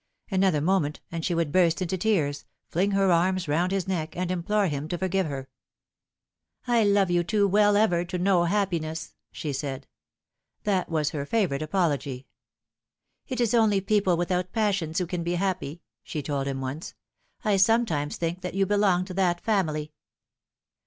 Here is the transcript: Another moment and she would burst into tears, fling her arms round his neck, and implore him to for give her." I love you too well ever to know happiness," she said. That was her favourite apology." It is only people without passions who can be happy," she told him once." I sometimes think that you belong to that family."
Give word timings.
Another 0.31 0.61
moment 0.61 0.99
and 1.11 1.23
she 1.23 1.35
would 1.35 1.51
burst 1.51 1.79
into 1.79 1.95
tears, 1.95 2.45
fling 2.69 2.89
her 2.89 3.11
arms 3.11 3.47
round 3.47 3.71
his 3.71 3.87
neck, 3.87 4.17
and 4.17 4.31
implore 4.31 4.65
him 4.65 4.87
to 4.87 4.97
for 4.97 5.07
give 5.07 5.27
her." 5.27 5.47
I 6.65 6.83
love 6.83 7.11
you 7.11 7.23
too 7.23 7.47
well 7.47 7.77
ever 7.77 8.03
to 8.05 8.17
know 8.17 8.45
happiness," 8.45 9.13
she 9.31 9.53
said. 9.53 9.85
That 10.63 10.89
was 10.89 11.11
her 11.11 11.23
favourite 11.27 11.61
apology." 11.61 12.25
It 13.27 13.39
is 13.39 13.53
only 13.53 13.79
people 13.79 14.17
without 14.17 14.51
passions 14.51 14.97
who 14.97 15.05
can 15.05 15.21
be 15.23 15.35
happy," 15.35 15.83
she 16.01 16.23
told 16.23 16.47
him 16.47 16.61
once." 16.61 16.95
I 17.45 17.57
sometimes 17.57 18.17
think 18.17 18.41
that 18.41 18.55
you 18.55 18.65
belong 18.65 19.05
to 19.05 19.13
that 19.13 19.39
family." 19.39 19.91